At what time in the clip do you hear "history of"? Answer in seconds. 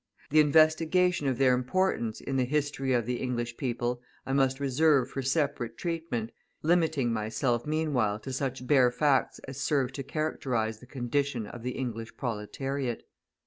2.43-3.05